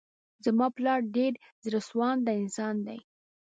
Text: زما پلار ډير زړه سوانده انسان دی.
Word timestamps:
زما 0.45 0.67
پلار 0.77 0.99
ډير 1.15 1.33
زړه 1.65 1.79
سوانده 1.89 2.31
انسان 2.41 2.75
دی. 2.87 2.99